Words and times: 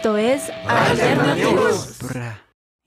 Esto 0.00 0.16
es 0.16 0.50
Alternativos. 0.66 1.98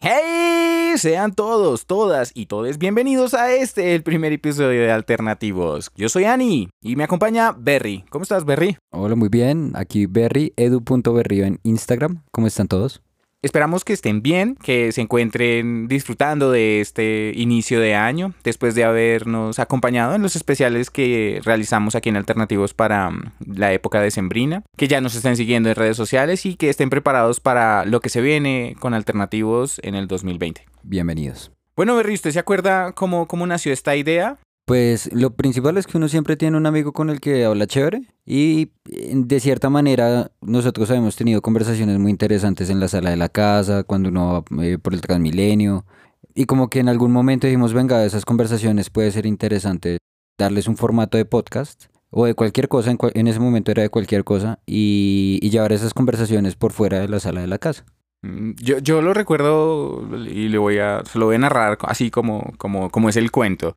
¡Hey! 0.01 0.97
Sean 0.97 1.31
todos, 1.35 1.85
todas 1.85 2.31
y 2.33 2.47
todos 2.47 2.79
bienvenidos 2.79 3.35
a 3.35 3.53
este, 3.53 3.93
el 3.93 4.01
primer 4.01 4.33
episodio 4.33 4.81
de 4.81 4.91
Alternativos. 4.91 5.91
Yo 5.95 6.09
soy 6.09 6.23
Ani 6.23 6.69
y 6.81 6.95
me 6.95 7.03
acompaña 7.03 7.51
Berry. 7.51 8.03
¿Cómo 8.09 8.23
estás, 8.23 8.45
Berry? 8.45 8.77
Hola, 8.91 9.13
muy 9.13 9.29
bien. 9.29 9.73
Aquí 9.75 10.07
Berry, 10.07 10.53
edu.berrio 10.55 11.45
en 11.45 11.59
Instagram. 11.61 12.23
¿Cómo 12.31 12.47
están 12.47 12.67
todos? 12.67 13.02
Esperamos 13.43 13.83
que 13.83 13.91
estén 13.91 14.21
bien, 14.21 14.55
que 14.55 14.93
se 14.93 15.01
encuentren 15.01 15.89
disfrutando 15.89 16.49
de 16.49 16.79
este 16.79 17.33
inicio 17.35 17.81
de 17.81 17.93
año, 17.93 18.33
después 18.41 18.73
de 18.73 18.85
habernos 18.85 19.59
acompañado 19.59 20.15
en 20.15 20.21
los 20.21 20.37
especiales 20.37 20.89
que 20.89 21.41
realizamos 21.43 21.93
aquí 21.95 22.07
en 22.07 22.15
Alternativos 22.15 22.73
para 22.73 23.09
mm, 23.09 23.33
la 23.45 23.73
época 23.73 23.99
de 23.99 24.11
Sembrina, 24.11 24.63
que 24.77 24.87
ya 24.87 25.01
nos 25.01 25.15
estén 25.15 25.35
siguiendo 25.35 25.67
en 25.67 25.75
redes 25.75 25.97
sociales 25.97 26.45
y 26.45 26.55
que 26.55 26.69
estén 26.69 26.89
preparados 26.89 27.41
para 27.41 27.83
lo 27.83 27.99
que 27.99 28.07
se 28.07 28.21
viene 28.21 28.77
con 28.79 28.93
Alternativos 28.93 29.81
en 29.83 29.95
el 29.95 30.07
2020. 30.07 30.65
Bienvenidos. 30.83 31.51
Bueno, 31.75 31.97
Berry, 31.97 32.13
¿usted 32.13 32.31
se 32.31 32.39
acuerda 32.39 32.93
cómo, 32.93 33.27
cómo 33.27 33.45
nació 33.45 33.73
esta 33.73 33.97
idea? 33.97 34.37
Pues 34.65 35.11
lo 35.13 35.31
principal 35.35 35.77
es 35.77 35.87
que 35.87 35.97
uno 35.97 36.07
siempre 36.07 36.37
tiene 36.37 36.55
un 36.55 36.65
amigo 36.65 36.93
con 36.93 37.09
el 37.09 37.19
que 37.19 37.43
habla 37.43 37.67
chévere 37.67 38.03
y 38.25 38.69
de 38.85 39.39
cierta 39.41 39.69
manera 39.69 40.31
nosotros 40.41 40.89
hemos 40.91 41.17
tenido 41.17 41.41
conversaciones 41.41 41.99
muy 41.99 42.11
interesantes 42.11 42.69
en 42.69 42.79
la 42.79 42.87
sala 42.87 43.09
de 43.09 43.17
la 43.17 43.27
casa, 43.27 43.83
cuando 43.83 44.07
uno 44.07 44.45
va 44.49 44.63
eh, 44.63 44.77
por 44.77 44.93
el 44.93 45.01
Transmilenio 45.01 45.85
y 46.33 46.45
como 46.45 46.69
que 46.69 46.79
en 46.79 46.87
algún 46.87 47.11
momento 47.11 47.45
dijimos, 47.45 47.73
venga, 47.73 48.05
esas 48.05 48.23
conversaciones 48.23 48.89
puede 48.89 49.11
ser 49.11 49.25
interesante 49.25 49.97
darles 50.39 50.69
un 50.69 50.77
formato 50.77 51.17
de 51.17 51.25
podcast 51.25 51.85
o 52.09 52.25
de 52.25 52.33
cualquier 52.33 52.69
cosa, 52.69 52.89
en, 52.89 52.97
cual- 52.97 53.11
en 53.15 53.27
ese 53.27 53.41
momento 53.41 53.69
era 53.71 53.81
de 53.81 53.89
cualquier 53.89 54.23
cosa 54.23 54.59
y, 54.65 55.39
y 55.41 55.49
llevar 55.49 55.73
esas 55.73 55.93
conversaciones 55.93 56.55
por 56.55 56.71
fuera 56.71 56.99
de 56.99 57.09
la 57.09 57.19
sala 57.19 57.41
de 57.41 57.47
la 57.47 57.57
casa. 57.57 57.83
Mm, 58.21 58.51
Yo, 58.61 58.77
yo 58.79 59.01
lo 59.01 59.13
recuerdo 59.13 60.07
y 60.25 60.47
le 60.47 60.57
voy 60.57 60.77
a, 60.77 61.03
se 61.03 61.19
lo 61.19 61.25
voy 61.25 61.35
a 61.35 61.39
narrar 61.39 61.77
así 61.81 62.09
como, 62.11 62.53
como, 62.57 62.89
como 62.89 63.09
es 63.09 63.17
el 63.17 63.29
cuento. 63.29 63.75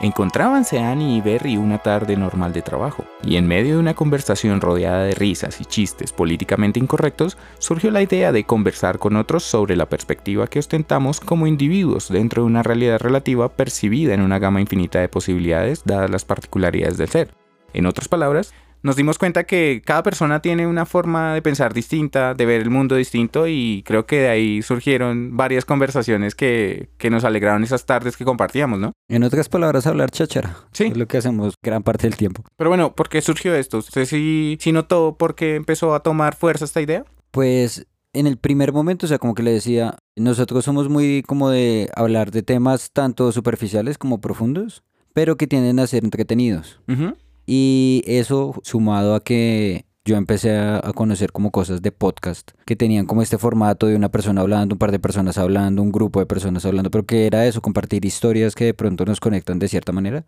Encontrábanse 0.00 0.78
Annie 0.78 1.16
y 1.16 1.20
Berry 1.20 1.56
una 1.56 1.78
tarde 1.78 2.16
normal 2.16 2.52
de 2.52 2.62
trabajo, 2.62 3.04
y 3.24 3.34
en 3.34 3.48
medio 3.48 3.74
de 3.74 3.80
una 3.80 3.94
conversación 3.94 4.60
rodeada 4.60 5.02
de 5.02 5.14
risas 5.14 5.60
y 5.60 5.64
chistes 5.64 6.12
políticamente 6.12 6.78
incorrectos, 6.78 7.36
surgió 7.58 7.90
la 7.90 8.00
idea 8.00 8.30
de 8.30 8.44
conversar 8.44 9.00
con 9.00 9.16
otros 9.16 9.42
sobre 9.42 9.74
la 9.74 9.88
perspectiva 9.88 10.46
que 10.46 10.60
ostentamos 10.60 11.18
como 11.18 11.48
individuos 11.48 12.10
dentro 12.10 12.42
de 12.42 12.46
una 12.46 12.62
realidad 12.62 13.00
relativa 13.00 13.48
percibida 13.48 14.14
en 14.14 14.20
una 14.20 14.38
gama 14.38 14.60
infinita 14.60 15.00
de 15.00 15.08
posibilidades 15.08 15.82
dadas 15.84 16.10
las 16.10 16.24
particularidades 16.24 16.96
del 16.96 17.08
ser. 17.08 17.34
En 17.72 17.86
otras 17.86 18.06
palabras, 18.06 18.54
nos 18.82 18.96
dimos 18.96 19.18
cuenta 19.18 19.44
que 19.44 19.82
cada 19.84 20.02
persona 20.02 20.40
tiene 20.40 20.66
una 20.66 20.86
forma 20.86 21.34
de 21.34 21.42
pensar 21.42 21.74
distinta, 21.74 22.34
de 22.34 22.46
ver 22.46 22.60
el 22.60 22.70
mundo 22.70 22.96
distinto 22.96 23.46
y 23.46 23.82
creo 23.84 24.06
que 24.06 24.20
de 24.20 24.28
ahí 24.28 24.62
surgieron 24.62 25.36
varias 25.36 25.64
conversaciones 25.64 26.34
que, 26.34 26.88
que 26.98 27.10
nos 27.10 27.24
alegraron 27.24 27.64
esas 27.64 27.86
tardes 27.86 28.16
que 28.16 28.24
compartíamos, 28.24 28.78
¿no? 28.78 28.92
En 29.08 29.22
otras 29.22 29.48
palabras, 29.48 29.86
hablar 29.86 30.10
cháchara. 30.10 30.56
Sí. 30.72 30.84
Es 30.84 30.96
lo 30.96 31.06
que 31.06 31.18
hacemos 31.18 31.54
gran 31.62 31.82
parte 31.82 32.06
del 32.06 32.16
tiempo. 32.16 32.44
Pero 32.56 32.70
bueno, 32.70 32.94
¿por 32.94 33.08
qué 33.08 33.20
surgió 33.20 33.54
esto? 33.54 33.78
¿Usted 33.78 34.04
sí, 34.04 34.56
sí 34.60 34.72
notó 34.72 35.16
por 35.18 35.34
qué 35.34 35.56
empezó 35.56 35.94
a 35.94 36.00
tomar 36.00 36.36
fuerza 36.36 36.64
esta 36.64 36.80
idea? 36.80 37.04
Pues 37.30 37.86
en 38.12 38.26
el 38.26 38.38
primer 38.38 38.72
momento, 38.72 39.06
o 39.06 39.08
sea, 39.08 39.18
como 39.18 39.34
que 39.34 39.42
le 39.42 39.52
decía, 39.52 39.96
nosotros 40.16 40.64
somos 40.64 40.88
muy 40.88 41.22
como 41.22 41.50
de 41.50 41.90
hablar 41.94 42.30
de 42.30 42.42
temas 42.42 42.90
tanto 42.92 43.30
superficiales 43.32 43.98
como 43.98 44.20
profundos, 44.20 44.82
pero 45.12 45.36
que 45.36 45.46
tienden 45.46 45.78
a 45.78 45.86
ser 45.86 46.04
entretenidos. 46.04 46.80
Ujú. 46.88 47.16
Y 47.50 48.02
eso 48.06 48.54
sumado 48.62 49.14
a 49.14 49.24
que 49.24 49.86
yo 50.04 50.16
empecé 50.16 50.54
a, 50.54 50.82
conocer 50.94 51.32
como 51.32 51.50
cosas 51.50 51.80
de 51.80 51.92
podcast 51.92 52.50
que 52.66 52.76
tenían 52.76 53.06
como 53.06 53.22
este 53.22 53.38
formato 53.38 53.86
de 53.86 53.96
una 53.96 54.10
persona 54.10 54.42
hablando, 54.42 54.74
un 54.74 54.78
par 54.78 54.92
de 54.92 54.98
personas 54.98 55.38
hablando, 55.38 55.80
un 55.80 55.90
grupo 55.90 56.20
de 56.20 56.26
personas 56.26 56.66
hablando, 56.66 56.90
pero 56.90 57.06
que 57.06 57.26
era 57.26 57.46
eso, 57.46 57.62
compartir 57.62 58.04
historias 58.04 58.54
que 58.54 58.66
de 58.66 58.74
pronto 58.74 59.06
nos 59.06 59.18
conectan 59.18 59.58
de 59.58 59.68
cierta 59.68 59.92
manera. 59.92 60.26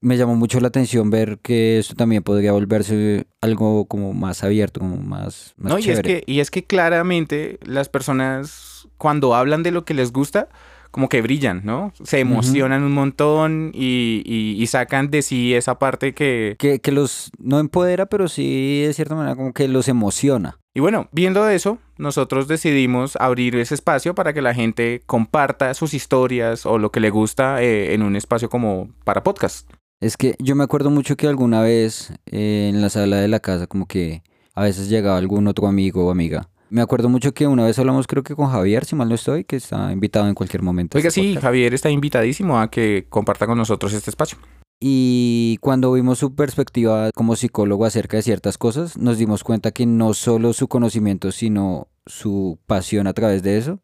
Me 0.00 0.16
llamó 0.16 0.36
mucho 0.36 0.60
la 0.60 0.68
atención 0.68 1.10
ver 1.10 1.40
que 1.42 1.80
esto 1.80 1.96
también 1.96 2.22
podría 2.22 2.52
volverse 2.52 3.26
algo 3.40 3.86
como 3.86 4.14
más 4.14 4.44
abierto, 4.44 4.78
como 4.78 4.98
más, 4.98 5.54
más 5.56 5.72
No, 5.72 5.78
y 5.80 5.90
es, 5.90 6.02
que, 6.02 6.22
y 6.24 6.38
es 6.38 6.52
que 6.52 6.62
claramente 6.62 7.58
las 7.64 7.88
personas 7.88 8.86
cuando 8.96 9.34
hablan 9.34 9.64
de 9.64 9.72
lo 9.72 9.84
que 9.84 9.94
les 9.94 10.12
gusta, 10.12 10.50
como 10.94 11.08
que 11.08 11.20
brillan, 11.22 11.62
¿no? 11.64 11.92
Se 12.04 12.20
emocionan 12.20 12.84
un 12.84 12.92
montón 12.92 13.72
y, 13.74 14.22
y- 14.24 14.62
y 14.62 14.66
sacan 14.68 15.10
de 15.10 15.22
sí 15.22 15.52
esa 15.52 15.76
parte 15.80 16.14
que... 16.14 16.54
que, 16.56 16.78
que 16.78 16.92
los 16.92 17.32
no 17.40 17.58
empodera, 17.58 18.06
pero 18.06 18.28
sí 18.28 18.82
de 18.86 18.92
cierta 18.94 19.16
manera 19.16 19.34
como 19.34 19.52
que 19.52 19.66
los 19.66 19.88
emociona. 19.88 20.56
Y 20.72 20.78
bueno, 20.78 21.08
viendo 21.10 21.48
eso, 21.48 21.78
nosotros 21.98 22.46
decidimos 22.46 23.16
abrir 23.16 23.56
ese 23.56 23.74
espacio 23.74 24.14
para 24.14 24.32
que 24.32 24.40
la 24.40 24.54
gente 24.54 25.02
comparta 25.04 25.74
sus 25.74 25.94
historias 25.94 26.64
o 26.64 26.78
lo 26.78 26.92
que 26.92 27.00
le 27.00 27.10
gusta 27.10 27.60
eh, 27.60 27.92
en 27.94 28.02
un 28.04 28.14
espacio 28.14 28.48
como 28.48 28.88
para 29.04 29.24
podcast. 29.24 29.68
Es 30.00 30.16
que 30.16 30.36
yo 30.38 30.54
me 30.54 30.62
acuerdo 30.62 30.90
mucho 30.90 31.16
que 31.16 31.26
alguna 31.26 31.60
vez 31.60 32.12
eh, 32.26 32.70
en 32.72 32.80
la 32.80 32.88
sala 32.88 33.16
de 33.16 33.26
la 33.26 33.40
casa 33.40 33.66
como 33.66 33.86
que 33.86 34.22
a 34.54 34.62
veces 34.62 34.88
llegaba 34.88 35.18
algún 35.18 35.48
otro 35.48 35.66
amigo 35.66 36.06
o 36.06 36.10
amiga. 36.12 36.48
Me 36.70 36.80
acuerdo 36.80 37.08
mucho 37.08 37.32
que 37.32 37.46
una 37.46 37.64
vez 37.64 37.78
hablamos 37.78 38.06
creo 38.06 38.22
que 38.22 38.34
con 38.34 38.50
Javier, 38.50 38.84
si 38.84 38.96
mal 38.96 39.08
no 39.08 39.14
estoy, 39.14 39.44
que 39.44 39.56
está 39.56 39.92
invitado 39.92 40.28
en 40.28 40.34
cualquier 40.34 40.62
momento. 40.62 40.96
Oiga, 40.96 41.08
este 41.08 41.20
sí, 41.20 41.26
podcast. 41.28 41.44
Javier 41.44 41.74
está 41.74 41.90
invitadísimo 41.90 42.58
a 42.58 42.70
que 42.70 43.06
comparta 43.08 43.46
con 43.46 43.58
nosotros 43.58 43.92
este 43.92 44.10
espacio. 44.10 44.38
Y 44.80 45.58
cuando 45.60 45.92
vimos 45.92 46.18
su 46.18 46.34
perspectiva 46.34 47.10
como 47.14 47.36
psicólogo 47.36 47.84
acerca 47.84 48.16
de 48.16 48.22
ciertas 48.22 48.58
cosas, 48.58 48.98
nos 48.98 49.18
dimos 49.18 49.44
cuenta 49.44 49.70
que 49.70 49.86
no 49.86 50.14
solo 50.14 50.52
su 50.52 50.68
conocimiento, 50.68 51.32
sino 51.32 51.88
su 52.06 52.58
pasión 52.66 53.06
a 53.06 53.12
través 53.12 53.42
de 53.42 53.56
eso, 53.56 53.80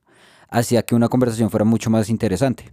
hacía 0.49 0.83
que 0.83 0.95
una 0.95 1.09
conversación 1.09 1.51
fuera 1.51 1.65
mucho 1.65 1.91
más 1.91 2.11
interesante. 2.11 2.73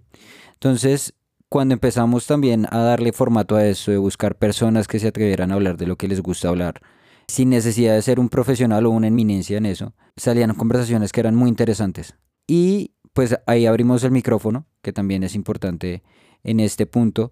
Entonces, 0.53 1.13
cuando 1.50 1.74
empezamos 1.74 2.25
también 2.28 2.68
a 2.72 2.79
darle 2.79 3.13
formato 3.13 3.56
a 3.56 3.66
eso, 3.66 3.91
de 3.91 3.97
buscar 3.97 4.35
personas 4.35 4.88
que 4.88 5.00
se 5.00 5.07
atrevieran 5.07 5.51
a 5.51 5.56
hablar 5.56 5.78
de 5.78 5.88
lo 5.88 5.95
que 5.95 6.07
les 6.07 6.22
gusta 6.22 6.50
hablar, 6.50 6.81
sin 7.28 7.50
necesidad 7.50 7.94
de 7.94 8.02
ser 8.02 8.20
un 8.20 8.30
profesional 8.30 8.86
o 8.86 8.90
una 8.90 9.08
eminencia 9.08 9.58
en 9.58 9.66
eso, 9.66 9.94
salían 10.16 10.54
conversaciones 10.54 11.12
que 11.12 11.20
eran 11.20 11.36
muy 11.36 11.50
interesantes. 11.50 12.16
Y 12.48 12.92
pues 13.14 13.38
ahí 13.48 13.66
abrimos 13.66 14.04
el 14.04 14.12
micrófono, 14.12 14.66
que 14.82 14.94
también 14.94 15.24
es 15.24 15.36
importante 15.36 16.04
en 16.44 16.60
este 16.60 16.86
punto, 16.86 17.32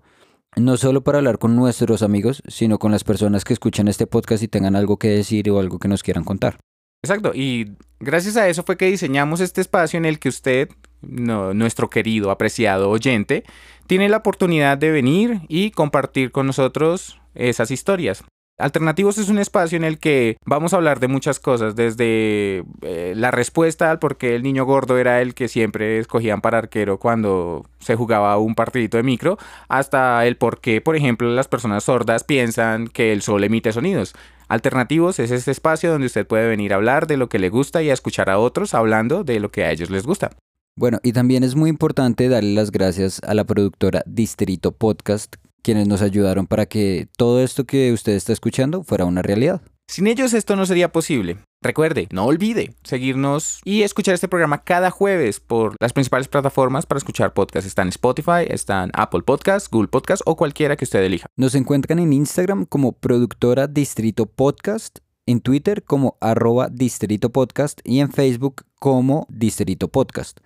no 0.55 0.77
solo 0.77 1.03
para 1.03 1.19
hablar 1.19 1.37
con 1.37 1.55
nuestros 1.55 2.01
amigos, 2.01 2.41
sino 2.47 2.79
con 2.79 2.91
las 2.91 3.03
personas 3.03 3.43
que 3.43 3.53
escuchan 3.53 3.87
este 3.87 4.07
podcast 4.07 4.43
y 4.43 4.47
tengan 4.47 4.75
algo 4.75 4.97
que 4.97 5.09
decir 5.09 5.49
o 5.49 5.59
algo 5.59 5.79
que 5.79 5.87
nos 5.87 6.03
quieran 6.03 6.23
contar. 6.23 6.57
Exacto, 7.03 7.33
y 7.35 7.75
gracias 7.99 8.35
a 8.35 8.49
eso 8.49 8.63
fue 8.63 8.77
que 8.77 8.87
diseñamos 8.87 9.39
este 9.39 9.61
espacio 9.61 9.97
en 9.97 10.05
el 10.05 10.17
que 10.17 10.29
usted, 10.29 10.69
nuestro 11.01 11.89
querido, 11.89 12.31
apreciado 12.31 12.89
oyente, 12.89 13.43
tiene 13.85 14.09
la 14.09 14.17
oportunidad 14.17 14.77
de 14.77 14.89
venir 14.89 15.41
y 15.47 15.69
compartir 15.69 16.31
con 16.31 16.47
nosotros 16.47 17.21
esas 17.35 17.69
historias. 17.69 18.23
Alternativos 18.57 19.17
es 19.17 19.27
un 19.27 19.37
espacio 19.37 19.75
en 19.75 19.83
el 19.83 19.99
que 19.99 20.37
vamos 20.45 20.71
a 20.71 20.77
hablar 20.77 21.01
de 21.01 21.09
muchas 21.09 21.39
cosas, 21.41 21.75
desde 21.75 22.63
eh, 22.83 23.13
la 23.13 23.29
respuesta 23.29 23.91
al 23.91 23.99
por 23.99 24.15
qué 24.15 24.33
el 24.33 24.43
niño 24.43 24.63
gordo 24.63 24.97
era 24.97 25.21
el 25.21 25.33
que 25.33 25.49
siempre 25.49 25.99
escogían 25.99 26.39
para 26.39 26.59
arquero 26.59 26.97
cuando 26.97 27.65
se 27.79 27.97
jugaba 27.97 28.37
un 28.37 28.55
partidito 28.55 28.95
de 28.95 29.03
micro, 29.03 29.37
hasta 29.67 30.25
el 30.25 30.37
por 30.37 30.61
qué, 30.61 30.79
por 30.79 30.95
ejemplo, 30.95 31.29
las 31.29 31.49
personas 31.49 31.83
sordas 31.83 32.23
piensan 32.23 32.87
que 32.87 33.11
el 33.11 33.21
sol 33.21 33.43
emite 33.43 33.73
sonidos. 33.73 34.13
Alternativos 34.47 35.19
es 35.19 35.31
este 35.31 35.51
espacio 35.51 35.91
donde 35.91 36.07
usted 36.07 36.25
puede 36.25 36.47
venir 36.47 36.71
a 36.71 36.77
hablar 36.77 37.07
de 37.07 37.17
lo 37.17 37.27
que 37.27 37.39
le 37.39 37.49
gusta 37.49 37.83
y 37.83 37.89
a 37.89 37.93
escuchar 37.93 38.29
a 38.29 38.39
otros 38.39 38.73
hablando 38.73 39.25
de 39.25 39.41
lo 39.41 39.51
que 39.51 39.65
a 39.65 39.71
ellos 39.71 39.89
les 39.89 40.05
gusta. 40.05 40.29
Bueno, 40.77 40.99
y 41.03 41.11
también 41.11 41.43
es 41.43 41.55
muy 41.55 41.69
importante 41.69 42.29
darle 42.29 42.53
las 42.53 42.71
gracias 42.71 43.21
a 43.25 43.33
la 43.33 43.43
productora 43.43 44.03
Distrito 44.05 44.71
Podcast, 44.71 45.35
quienes 45.65 45.87
nos 45.87 46.03
ayudaron 46.03 46.45
para 46.45 46.67
que 46.67 47.07
todo 47.17 47.41
esto 47.41 47.63
que 47.63 47.91
usted 47.91 48.13
está 48.13 48.31
escuchando 48.31 48.83
fuera 48.83 49.05
una 49.05 49.23
realidad. 49.23 49.63
Sin 49.87 50.05
ellos 50.05 50.33
esto 50.35 50.55
no 50.55 50.67
sería 50.67 50.91
posible. 50.91 51.37
Recuerde, 51.59 52.07
no 52.11 52.25
olvide 52.25 52.75
seguirnos 52.83 53.61
y 53.63 53.81
escuchar 53.81 54.13
este 54.13 54.27
programa 54.27 54.63
cada 54.63 54.91
jueves 54.91 55.39
por 55.39 55.75
las 55.79 55.91
principales 55.91 56.27
plataformas 56.27 56.85
para 56.85 56.99
escuchar 56.99 57.33
podcasts. 57.33 57.67
Están 57.67 57.89
Spotify, 57.89 58.45
están 58.47 58.91
Apple 58.93 59.23
Podcasts, 59.23 59.67
Google 59.67 59.87
Podcasts 59.87 60.21
o 60.27 60.35
cualquiera 60.35 60.75
que 60.75 60.85
usted 60.85 61.03
elija. 61.03 61.25
Nos 61.35 61.55
encuentran 61.55 61.97
en 61.97 62.13
Instagram 62.13 62.65
como 62.65 62.91
productora 62.91 63.65
Distrito 63.65 64.27
Podcast, 64.27 64.99
en 65.25 65.41
Twitter 65.41 65.83
como 65.83 66.15
arroba 66.21 66.69
Distrito 66.69 67.31
Podcast 67.31 67.81
y 67.83 68.01
en 68.01 68.11
Facebook 68.11 68.65
como 68.79 69.25
Distrito 69.29 69.87
Podcast. 69.87 70.39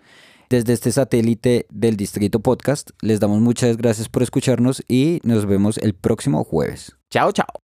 Desde 0.50 0.74
este 0.74 0.92
satélite 0.92 1.68
del 1.70 1.96
Distrito 1.96 2.40
Podcast 2.40 2.90
les 3.02 3.20
damos 3.20 3.40
muchas 3.40 3.78
gracias 3.78 4.10
por 4.10 4.24
escucharnos 4.24 4.84
y 4.88 5.20
nos 5.24 5.46
vemos 5.46 5.78
el 5.78 5.94
próximo 5.94 6.44
jueves. 6.44 6.96
Chao, 7.12 7.32
chao. 7.32 7.69